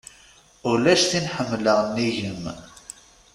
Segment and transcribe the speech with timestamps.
[0.69, 2.43] Ulac tin ḥemleɣ nnig-m.